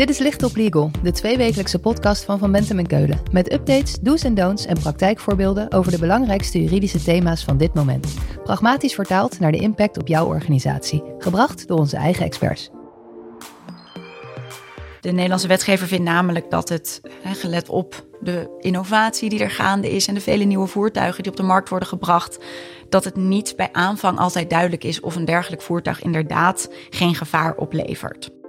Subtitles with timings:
[0.00, 3.20] Dit is Licht op Legal, de tweewekelijkse podcast van Van Bentem en Keulen.
[3.32, 8.14] Met updates, do's en don'ts en praktijkvoorbeelden over de belangrijkste juridische thema's van dit moment.
[8.44, 11.02] Pragmatisch vertaald naar de impact op jouw organisatie.
[11.18, 12.70] Gebracht door onze eigen experts.
[15.00, 20.06] De Nederlandse wetgever vindt namelijk dat het, gelet op de innovatie die er gaande is
[20.06, 22.38] en de vele nieuwe voertuigen die op de markt worden gebracht,
[22.88, 27.56] dat het niet bij aanvang altijd duidelijk is of een dergelijk voertuig inderdaad geen gevaar
[27.56, 28.39] oplevert.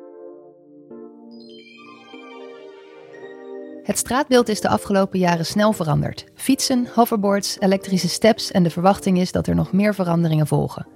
[3.91, 6.25] Het straatbeeld is de afgelopen jaren snel veranderd.
[6.35, 10.87] Fietsen, hoverboards, elektrische steps en de verwachting is dat er nog meer veranderingen volgen.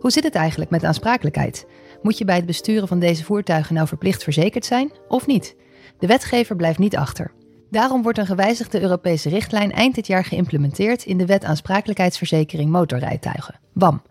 [0.00, 1.66] Hoe zit het eigenlijk met aansprakelijkheid?
[2.02, 5.56] Moet je bij het besturen van deze voertuigen nou verplicht verzekerd zijn of niet?
[5.98, 7.32] De wetgever blijft niet achter.
[7.70, 13.60] Daarom wordt een gewijzigde Europese richtlijn eind dit jaar geïmplementeerd in de Wet aansprakelijkheidsverzekering motorrijtuigen,
[13.72, 14.02] WAM.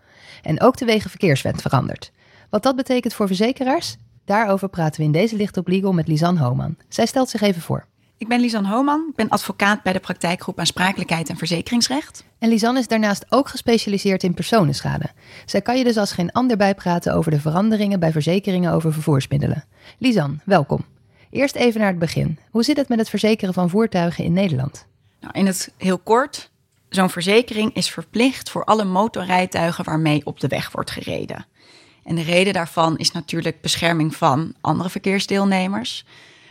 [0.42, 2.12] En ook de Wegenverkeerswet verandert.
[2.50, 3.98] Wat dat betekent voor verzekeraars?
[4.26, 6.78] Daarover praten we in deze Licht op Legal met Lisanne Homan.
[6.90, 7.88] Zij stelt zich even voor.
[8.20, 12.24] Ik ben Lisanne Homan, ik ben advocaat bij de praktijkgroep aansprakelijkheid en verzekeringsrecht.
[12.40, 15.10] En Lisanne is daarnaast ook gespecialiseerd in personenschade.
[15.46, 19.64] Zij kan je dus als geen ander bijpraten over de veranderingen bij verzekeringen over vervoersmiddelen.
[19.98, 20.86] Lisanne, welkom.
[21.30, 22.40] Eerst even naar het begin.
[22.52, 24.86] Hoe zit het met het verzekeren van voertuigen in Nederland?
[25.20, 26.52] Nou, in het heel kort,
[26.90, 31.46] zo'n verzekering is verplicht voor alle motorrijtuigen waarmee op de weg wordt gereden.
[32.04, 36.06] En de reden daarvan is natuurlijk bescherming van andere verkeersdeelnemers.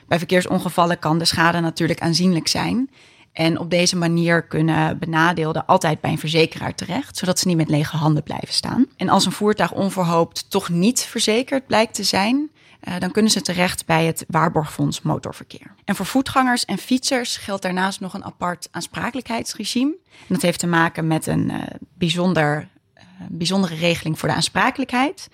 [0.08, 2.90] Bij verkeersongevallen kan de schade natuurlijk aanzienlijk zijn.
[3.32, 7.68] En op deze manier kunnen benadeelden altijd bij een verzekeraar terecht, zodat ze niet met
[7.68, 8.86] lege handen blijven staan.
[8.96, 13.40] En als een voertuig onverhoopt toch niet verzekerd blijkt te zijn, eh, dan kunnen ze
[13.40, 15.74] terecht bij het Waarborgfonds Motorverkeer.
[15.84, 19.96] En voor voetgangers en fietsers geldt daarnaast nog een apart aansprakelijkheidsregime.
[20.26, 21.60] Dat heeft te maken met een uh,
[21.94, 22.68] bijzonder,
[23.28, 25.28] bijzondere regeling voor de aansprakelijkheid.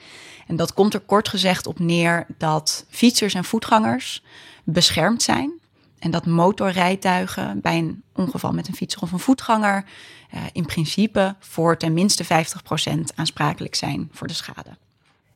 [0.46, 4.22] En dat komt er kort gezegd op neer dat fietsers en voetgangers
[4.64, 5.52] beschermd zijn.
[5.98, 9.84] En dat motorrijtuigen bij een ongeval met een fietser of een voetganger
[10.34, 12.28] uh, in principe voor ten minste 50%
[13.14, 14.77] aansprakelijk zijn voor de schade.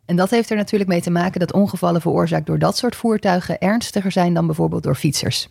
[0.05, 3.59] En dat heeft er natuurlijk mee te maken dat ongevallen veroorzaakt door dat soort voertuigen
[3.59, 5.49] ernstiger zijn dan bijvoorbeeld door fietsers.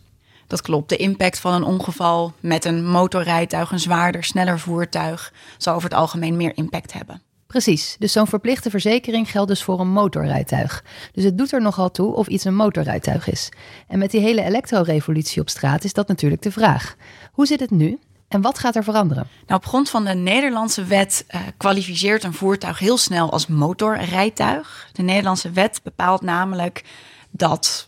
[0.48, 0.88] Dat klopt.
[0.88, 5.98] De impact van een ongeval met een motorrijtuig, een zwaarder, sneller voertuig, zal over het
[5.98, 7.22] algemeen meer impact hebben.
[7.46, 10.84] Precies, dus zo'n verplichte verzekering geldt dus voor een motorrijtuig.
[11.12, 13.48] Dus het doet er nogal toe of iets een motorrijtuig is.
[13.86, 16.96] En met die hele elektrorevolutie op straat is dat natuurlijk de vraag.
[17.32, 17.98] Hoe zit het nu?
[18.28, 19.26] En wat gaat er veranderen?
[19.46, 24.88] Nou, op grond van de Nederlandse wet uh, kwalificeert een voertuig heel snel als motorrijtuig.
[24.92, 26.84] De Nederlandse wet bepaalt namelijk
[27.30, 27.87] dat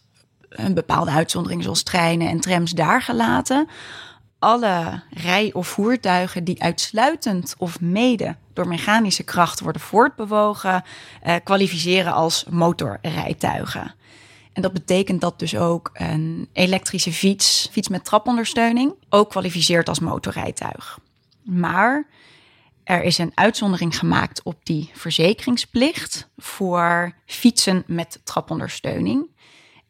[0.51, 3.69] een bepaalde uitzondering, zoals treinen en trams, daar gelaten
[4.39, 10.85] alle rij- of voertuigen die uitsluitend of mede door mechanische kracht worden voortbewogen,
[11.23, 13.95] eh, kwalificeren als motorrijtuigen.
[14.53, 20.01] En dat betekent dat dus ook een elektrische fiets, fiets met trapondersteuning, ook kwalificeert als
[20.01, 20.99] motorrijtuig.
[21.43, 22.07] Maar
[22.85, 29.27] er is een uitzondering gemaakt op die verzekeringsplicht voor fietsen met trapondersteuning.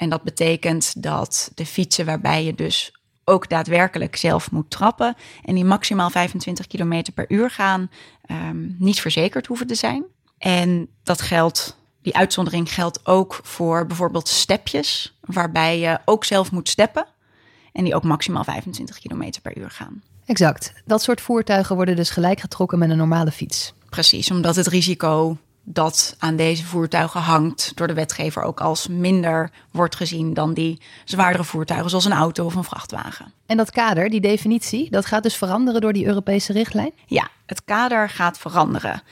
[0.00, 2.92] En dat betekent dat de fietsen waarbij je dus
[3.24, 7.90] ook daadwerkelijk zelf moet trappen en die maximaal 25 km per uur gaan,
[8.30, 10.04] um, niet verzekerd hoeven te zijn.
[10.38, 16.68] En dat geldt, die uitzondering geldt ook voor bijvoorbeeld stepjes, waarbij je ook zelf moet
[16.68, 17.06] steppen
[17.72, 20.02] en die ook maximaal 25 km per uur gaan.
[20.24, 20.72] Exact.
[20.84, 23.74] Dat soort voertuigen worden dus gelijk getrokken met een normale fiets.
[23.88, 25.38] Precies, omdat het risico
[25.72, 30.80] dat aan deze voertuigen hangt door de wetgever ook als minder wordt gezien dan die
[31.04, 33.32] zwaardere voertuigen zoals een auto of een vrachtwagen.
[33.46, 36.92] En dat kader, die definitie, dat gaat dus veranderen door die Europese richtlijn?
[37.06, 39.02] Ja, het kader gaat veranderen.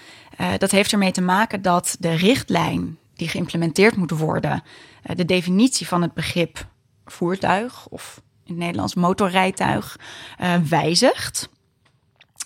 [0.40, 4.62] Uh, dat heeft ermee te maken dat de richtlijn die geïmplementeerd moet worden,
[5.10, 6.66] uh, de definitie van het begrip
[7.04, 9.98] voertuig of in het Nederlands motorrijtuig
[10.40, 11.48] uh, wijzigt.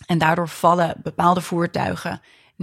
[0.06, 2.20] En daardoor vallen bepaalde voertuigen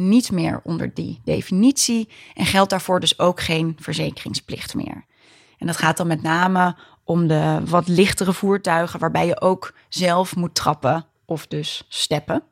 [0.08, 5.06] niet meer onder die definitie en geldt daarvoor dus ook geen verzekeringsplicht meer.
[5.58, 10.36] En dat gaat dan met name om de wat lichtere voertuigen waarbij je ook zelf
[10.36, 12.44] moet trappen of dus steppen.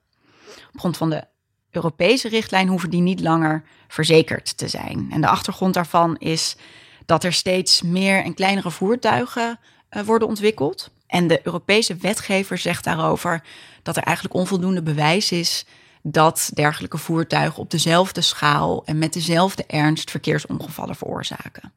[0.73, 1.23] Op grond van de
[1.71, 5.07] Europese richtlijn hoeven die niet langer verzekerd te zijn.
[5.11, 6.57] En de achtergrond daarvan is
[7.05, 9.59] dat er steeds meer en kleinere voertuigen
[9.89, 10.91] uh, worden ontwikkeld.
[11.07, 13.43] En de Europese wetgever zegt daarover
[13.83, 15.65] dat er eigenlijk onvoldoende bewijs is
[16.11, 21.73] dat dergelijke voertuigen op dezelfde schaal en met dezelfde ernst verkeersongevallen veroorzaken.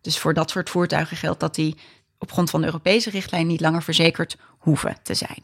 [0.00, 1.76] Dus voor dat soort voertuigen geldt dat die
[2.18, 5.42] op grond van de Europese richtlijn niet langer verzekerd hoeven te zijn.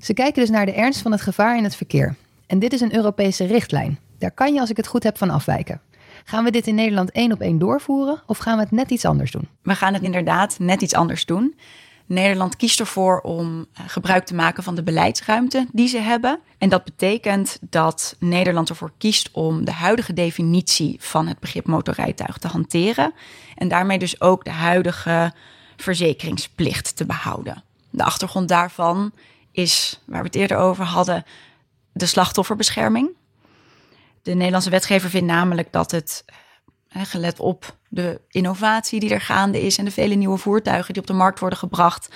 [0.00, 2.14] Ze kijken dus naar de ernst van het gevaar in het verkeer.
[2.46, 3.98] En dit is een Europese richtlijn.
[4.18, 5.80] Daar kan je, als ik het goed heb, van afwijken.
[6.24, 9.04] Gaan we dit in Nederland één op één doorvoeren of gaan we het net iets
[9.04, 9.48] anders doen?
[9.62, 11.54] We gaan het inderdaad net iets anders doen.
[12.08, 16.40] Nederland kiest ervoor om eh, gebruik te maken van de beleidsruimte die ze hebben.
[16.58, 22.38] En dat betekent dat Nederland ervoor kiest om de huidige definitie van het begrip motorrijtuig
[22.38, 23.12] te hanteren.
[23.54, 25.32] En daarmee dus ook de huidige
[25.76, 27.62] verzekeringsplicht te behouden.
[27.90, 29.12] De achtergrond daarvan
[29.52, 31.24] is, waar we het eerder over hadden,
[31.92, 33.08] de slachtofferbescherming.
[34.22, 36.24] De Nederlandse wetgever vindt namelijk dat het,
[36.88, 41.08] gelet op de innovatie die er gaande is en de vele nieuwe voertuigen die op
[41.08, 42.08] de markt worden gebracht,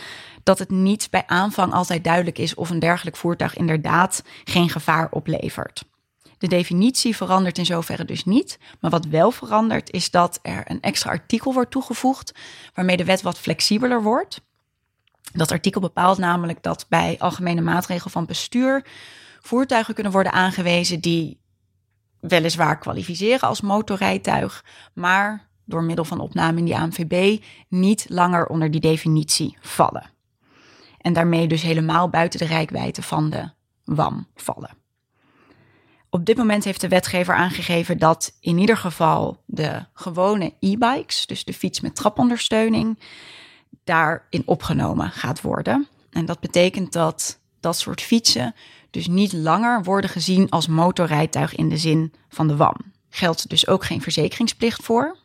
[0.42, 5.08] dat het niet bij aanvang altijd duidelijk is of een dergelijk voertuig inderdaad geen gevaar
[5.10, 5.84] oplevert.
[6.42, 8.58] De definitie verandert in zoverre dus niet.
[8.80, 12.34] Maar wat wel verandert is dat er een extra artikel wordt toegevoegd
[12.74, 14.40] waarmee de wet wat flexibeler wordt.
[15.32, 18.86] Dat artikel bepaalt namelijk dat bij algemene maatregel van bestuur
[19.40, 21.40] voertuigen kunnen worden aangewezen die
[22.22, 24.64] weliswaar kwalificeren als motorrijtuig,
[24.94, 30.10] maar door middel van opname in die ANVB niet langer onder die definitie vallen.
[30.98, 33.50] En daarmee dus helemaal buiten de rijkwijde van de
[33.84, 34.76] WAM vallen.
[36.10, 41.44] Op dit moment heeft de wetgever aangegeven dat in ieder geval de gewone e-bikes, dus
[41.44, 42.98] de fiets met trapondersteuning,
[43.84, 45.88] daarin opgenomen gaat worden.
[46.10, 48.54] En dat betekent dat dat soort fietsen
[48.92, 52.76] dus niet langer worden gezien als motorrijtuig in de zin van de WAM.
[53.10, 55.16] Geldt dus ook geen verzekeringsplicht voor.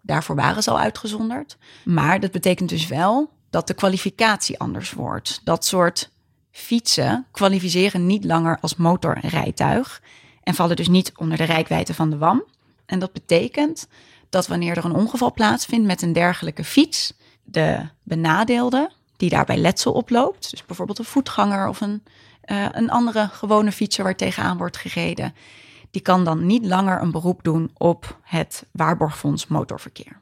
[0.00, 1.56] Daarvoor waren ze al uitgezonderd.
[1.84, 5.40] Maar dat betekent dus wel dat de kwalificatie anders wordt.
[5.44, 6.10] Dat soort
[6.50, 10.02] fietsen kwalificeren niet langer als motorrijtuig
[10.42, 12.44] en vallen dus niet onder de rijkwijde van de WAM.
[12.86, 13.88] En dat betekent
[14.28, 17.12] dat wanneer er een ongeval plaatsvindt met een dergelijke fiets,
[17.42, 22.02] de benadeelde die daarbij letsel oploopt, dus bijvoorbeeld een voetganger of een,
[22.50, 25.34] uh, een andere gewone fietser waar tegenaan wordt gereden,
[25.90, 30.20] die kan dan niet langer een beroep doen op het waarborgfonds motorverkeer.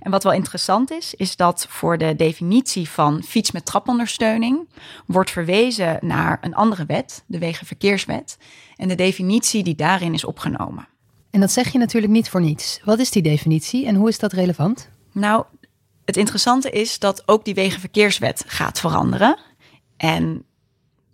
[0.00, 4.68] En wat wel interessant is, is dat voor de definitie van fiets met trapondersteuning
[5.06, 8.38] wordt verwezen naar een andere wet, de Wegenverkeerswet,
[8.76, 10.88] en de definitie die daarin is opgenomen.
[11.30, 12.80] En dat zeg je natuurlijk niet voor niets.
[12.84, 14.90] Wat is die definitie en hoe is dat relevant?
[15.12, 15.44] Nou,
[16.04, 19.38] het interessante is dat ook die Wegenverkeerswet gaat veranderen.
[19.96, 20.44] En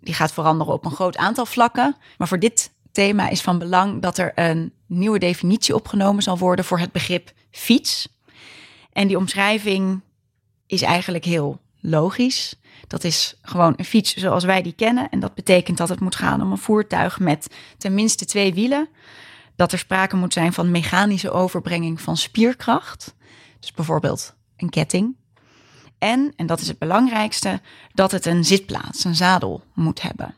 [0.05, 1.95] die gaat veranderen op een groot aantal vlakken.
[2.17, 6.65] Maar voor dit thema is van belang dat er een nieuwe definitie opgenomen zal worden
[6.65, 8.07] voor het begrip fiets.
[8.91, 10.01] En die omschrijving
[10.67, 12.55] is eigenlijk heel logisch.
[12.87, 15.09] Dat is gewoon een fiets zoals wij die kennen.
[15.09, 18.89] En dat betekent dat het moet gaan om een voertuig met tenminste twee wielen.
[19.55, 23.15] Dat er sprake moet zijn van mechanische overbrenging van spierkracht.
[23.59, 25.15] Dus bijvoorbeeld een ketting.
[25.97, 27.61] En, en dat is het belangrijkste,
[27.93, 30.35] dat het een zitplaats, een zadel moet hebben.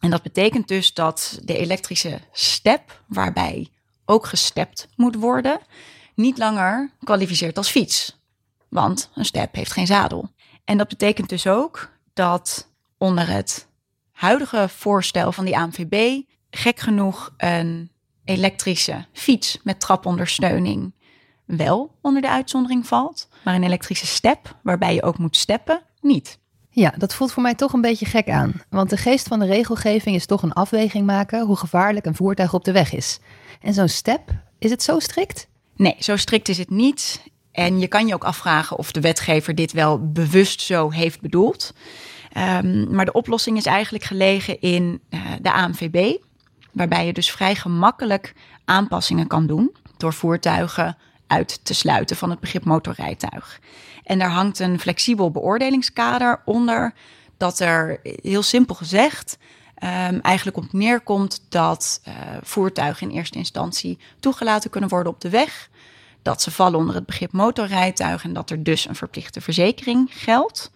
[0.00, 3.68] En dat betekent dus dat de elektrische step, waarbij
[4.04, 5.60] ook gestept moet worden,
[6.14, 8.18] niet langer kwalificeert als fiets.
[8.68, 10.30] Want een step heeft geen zadel.
[10.64, 13.66] En dat betekent dus ook dat onder het
[14.12, 17.90] huidige voorstel van die ANVB gek genoeg een
[18.24, 20.94] elektrische fiets met trapondersteuning
[21.44, 26.38] wel onder de uitzondering valt, maar een elektrische step, waarbij je ook moet steppen, niet.
[26.70, 28.52] Ja, dat voelt voor mij toch een beetje gek aan.
[28.70, 32.54] Want de geest van de regelgeving is toch een afweging maken hoe gevaarlijk een voertuig
[32.54, 33.18] op de weg is.
[33.60, 34.20] En zo'n step,
[34.58, 35.48] is het zo strikt?
[35.76, 37.22] Nee, zo strikt is het niet.
[37.52, 41.74] En je kan je ook afvragen of de wetgever dit wel bewust zo heeft bedoeld.
[42.36, 46.16] Um, maar de oplossing is eigenlijk gelegen in uh, de ANVB,
[46.72, 48.34] waarbij je dus vrij gemakkelijk
[48.64, 53.60] aanpassingen kan doen door voertuigen uit te sluiten van het begrip motorrijtuig.
[54.04, 56.94] En daar hangt een flexibel beoordelingskader onder,
[57.36, 59.38] dat er heel simpel gezegd
[59.82, 65.30] um, eigenlijk op neerkomt dat uh, voertuigen in eerste instantie toegelaten kunnen worden op de
[65.30, 65.68] weg.
[66.22, 70.72] Dat ze vallen onder het begrip motorrijtuig en dat er dus een verplichte verzekering geldt.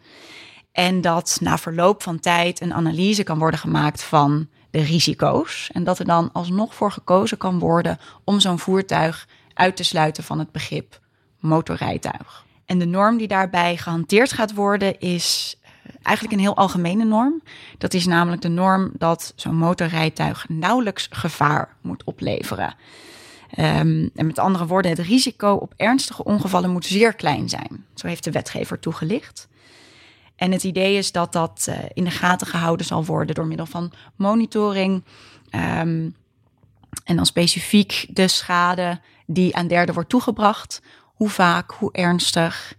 [0.73, 5.71] En dat na verloop van tijd een analyse kan worden gemaakt van de risico's.
[5.73, 9.29] En dat er dan alsnog voor gekozen kan worden om zo'n voertuig
[9.61, 11.01] uit te sluiten van het begrip
[11.39, 12.45] motorrijtuig.
[12.67, 17.43] En de norm die daarbij gehanteerd gaat worden is eh, eigenlijk een heel algemene norm.
[17.79, 22.75] Dat is namelijk de norm dat zo'n motorrijtuig nauwelijks gevaar moet opleveren.
[23.59, 27.85] Um, en met andere woorden, het risico op ernstige ongevallen moet zeer klein zijn.
[27.95, 29.49] Zo heeft de wetgever toegelicht.
[30.37, 33.67] En het idee is dat dat uh, in de gaten gehouden zal worden door middel
[33.67, 35.05] van monitoring.
[35.51, 36.15] Um,
[37.11, 40.83] en dan specifiek de schade die aan derden wordt toegebracht.
[41.05, 42.75] Hoe vaak, hoe ernstig.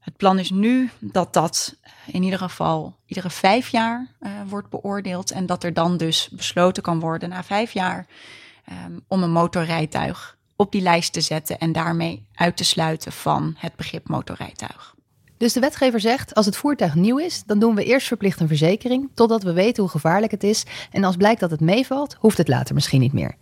[0.00, 1.76] Het plan is nu dat dat
[2.06, 5.30] in ieder geval iedere vijf jaar uh, wordt beoordeeld.
[5.30, 8.06] En dat er dan dus besloten kan worden na vijf jaar
[8.86, 13.54] um, om een motorrijtuig op die lijst te zetten en daarmee uit te sluiten van
[13.58, 14.95] het begrip motorrijtuig.
[15.38, 18.48] Dus de wetgever zegt, als het voertuig nieuw is, dan doen we eerst verplicht een
[18.48, 20.64] verzekering, totdat we weten hoe gevaarlijk het is.
[20.90, 23.34] En als blijkt dat het meevalt, hoeft het later misschien niet meer.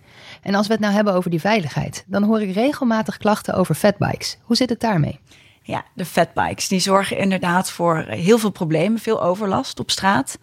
[0.42, 3.74] En als we het nou hebben over die veiligheid, dan hoor ik regelmatig klachten over
[3.74, 4.38] fatbikes.
[4.42, 5.20] Hoe zit het daarmee?
[5.62, 10.38] Ja, de fatbikes, die zorgen inderdaad voor heel veel problemen, veel overlast op straat.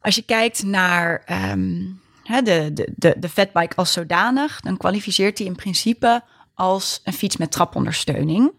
[0.00, 1.78] Als je kijkt naar ehm,
[2.22, 6.22] de, de, de, de fatbike als zodanig, dan kwalificeert die in principe
[6.54, 8.52] als een fiets met trapondersteuning.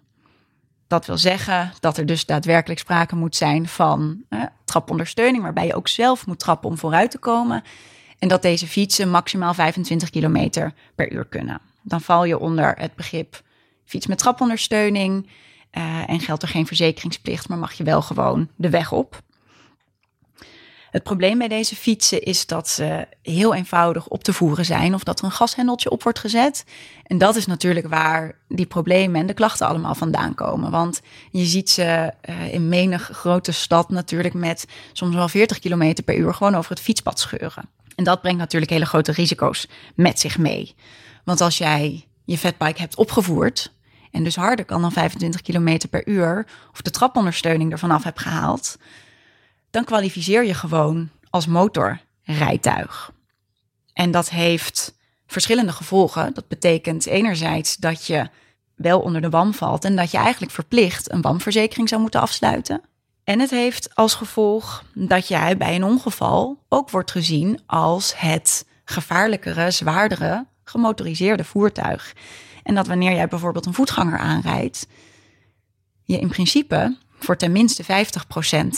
[0.92, 5.76] Dat wil zeggen dat er dus daadwerkelijk sprake moet zijn van eh, trapondersteuning, waarbij je
[5.76, 7.64] ook zelf moet trappen om vooruit te komen.
[8.20, 11.62] En dat deze fietsen maximaal 25 km per uur kunnen.
[11.82, 13.42] Dan val je onder het begrip
[13.86, 15.28] fiets met trapondersteuning.
[15.72, 19.22] Uh, en geldt er geen verzekeringsplicht, maar mag je wel gewoon de weg op.
[20.92, 25.04] Het probleem bij deze fietsen is dat ze heel eenvoudig op te voeren zijn of
[25.04, 26.66] dat er een gashendeltje op wordt gezet.
[27.04, 30.72] En dat is natuurlijk waar die problemen en de klachten allemaal vandaan komen.
[30.72, 35.96] Want je ziet ze uh, in menig grote stad natuurlijk met soms wel 40 km
[36.06, 37.70] per uur gewoon over het fietspad scheuren.
[37.96, 40.76] En dat brengt natuurlijk hele grote risico's met zich mee.
[41.24, 43.72] Want als jij je fatbike hebt opgevoerd
[44.12, 48.20] en dus harder kan dan 25 km per uur of de trapondersteuning ervan af hebt
[48.20, 48.78] gehaald,
[49.72, 53.12] dan kwalificeer je gewoon als motorrijtuig.
[53.94, 54.98] En dat heeft
[55.28, 56.34] verschillende gevolgen.
[56.34, 58.30] Dat betekent enerzijds dat je
[58.76, 62.82] wel onder de WAM valt en dat je eigenlijk verplicht een WAM-verzekering zou moeten afsluiten.
[63.24, 68.66] En het heeft als gevolg dat jij bij een ongeval ook wordt gezien als het
[68.86, 72.14] gevaarlijkere, zwaardere gemotoriseerde voertuig.
[72.64, 74.88] En dat wanneer jij bijvoorbeeld een voetganger aanrijdt,
[76.04, 77.88] je in principe voor tenminste 50%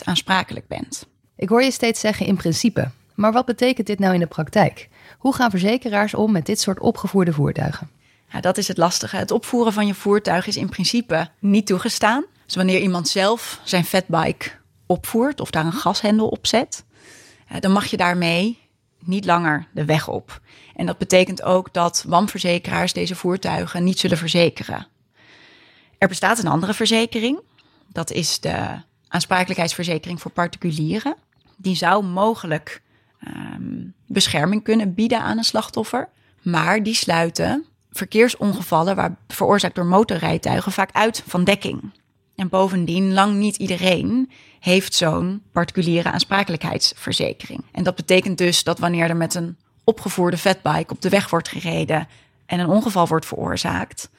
[0.04, 1.08] aansprakelijk bent.
[1.36, 2.90] Ik hoor je steeds zeggen in principe.
[3.16, 4.90] Maar wat betekent dit nou in de praktijk?
[5.18, 7.90] Hoe gaan verzekeraars om met dit soort opgevoerde voertuigen?
[8.32, 9.16] Ja, dat is het lastige.
[9.16, 12.26] Het opvoeren van je voertuig is in principe niet toegestaan.
[12.46, 14.52] Dus wanneer iemand zelf zijn fatbike
[14.86, 16.86] opvoert of daar een gashendel op zet,
[17.60, 18.60] dan mag je daarmee
[19.00, 20.42] niet langer de weg op.
[20.76, 24.88] En dat betekent ook dat WAM-verzekeraars deze voertuigen niet zullen verzekeren.
[25.98, 27.40] Er bestaat een andere verzekering.
[27.88, 31.16] Dat is de aansprakelijkheidsverzekering voor particulieren.
[31.58, 32.82] Die zou mogelijk
[33.28, 36.10] um, bescherming kunnen bieden aan een slachtoffer.
[36.42, 41.92] Maar die sluiten verkeersongevallen waar, veroorzaakt door motorrijtuigen vaak uit van dekking.
[42.36, 47.64] En bovendien, lang niet iedereen heeft zo'n particuliere aansprakelijkheidsverzekering.
[47.72, 51.48] En dat betekent dus dat wanneer er met een opgevoerde fatbike op de weg wordt
[51.48, 52.08] gereden
[52.46, 54.10] en een ongeval wordt veroorzaakt,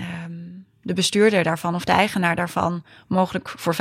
[0.00, 3.78] um, de bestuurder daarvan of de eigenaar daarvan mogelijk voor 50%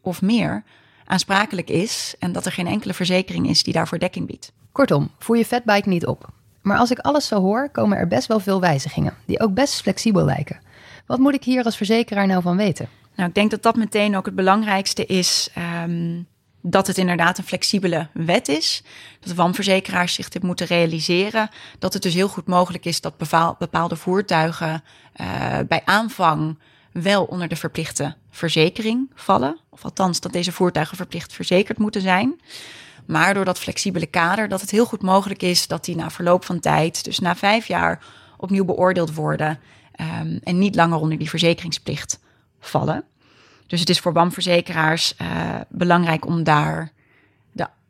[0.00, 0.62] of meer
[1.04, 4.52] aansprakelijk is en dat er geen enkele verzekering is die daarvoor dekking biedt.
[4.72, 6.28] Kortom, voer je fatbike niet op.
[6.60, 9.80] Maar als ik alles zo hoor, komen er best wel veel wijzigingen, die ook best
[9.80, 10.60] flexibel lijken.
[11.06, 12.88] Wat moet ik hier als verzekeraar nou van weten?
[13.16, 15.50] Nou, ik denk dat dat meteen ook het belangrijkste is.
[15.84, 16.26] Um,
[16.60, 18.82] dat het inderdaad een flexibele wet is.
[19.20, 21.50] Dat WAM-verzekeraars zich dit moeten realiseren.
[21.78, 23.16] Dat het dus heel goed mogelijk is dat
[23.58, 24.82] bepaalde voertuigen
[25.20, 26.58] uh, bij aanvang
[26.92, 29.58] wel onder de verplichte verzekering vallen.
[29.68, 32.40] Of althans, dat deze voertuigen verplicht verzekerd moeten zijn.
[33.06, 36.44] Maar door dat flexibele kader, dat het heel goed mogelijk is dat die na verloop
[36.44, 38.04] van tijd, dus na vijf jaar,
[38.36, 39.58] opnieuw beoordeeld worden.
[40.20, 42.18] Um, en niet langer onder die verzekeringsplicht
[42.60, 43.04] vallen.
[43.70, 46.92] Dus het is voor BAM-verzekeraars uh, belangrijk om daar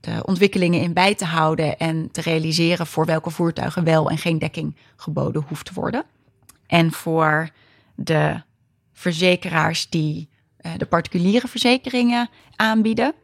[0.01, 4.39] de, ontwikkelingen in bij te houden en te realiseren voor welke voertuigen wel en geen
[4.39, 6.05] dekking geboden hoeft te worden.
[6.67, 7.51] En voor
[7.95, 8.43] de
[8.93, 10.29] verzekeraars die
[10.61, 13.15] uh, de particuliere verzekeringen aanbieden,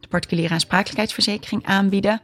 [0.00, 2.20] de particuliere aansprakelijkheidsverzekering aanbieden.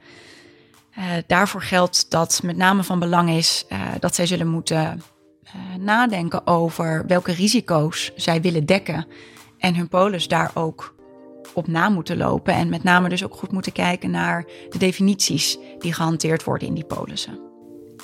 [0.99, 3.67] Uh, daarvoor geldt dat met name van belang is
[4.01, 5.03] dat zij zullen moeten
[5.79, 9.07] nadenken over welke risico's zij willen dekken
[9.59, 10.95] en hun polis daar ook
[11.55, 12.55] op na moeten lopen.
[12.55, 16.75] En met name dus ook goed moeten kijken naar de definities die gehanteerd worden in
[16.75, 17.39] die polissen.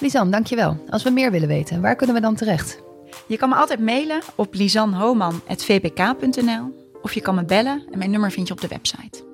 [0.01, 0.85] Lisan, dankjewel.
[0.89, 2.83] Als we meer willen weten, waar kunnen we dan terecht?
[3.27, 8.31] Je kan me altijd mailen op lisanhoman.vpk.nl of je kan me bellen en mijn nummer
[8.31, 9.34] vind je op de website.